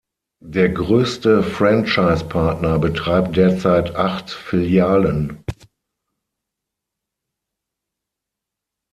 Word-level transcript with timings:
Der 0.47 0.69
größte 0.69 1.43
Franchise-Partner 1.43 2.79
betreibt 2.79 3.37
derzeit 3.37 3.95
acht 3.95 4.31
Filialen. 4.31 5.43